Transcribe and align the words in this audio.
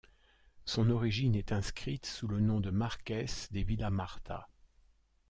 Son 0.65 0.89
origine 0.89 1.35
st 1.39 1.51
inscrite 1.51 2.07
sous 2.07 2.27
le 2.27 2.39
nom 2.39 2.59
de 2.59 2.71
Marqués 2.71 3.27
de 3.51 3.59
Villamarta. 3.59 4.49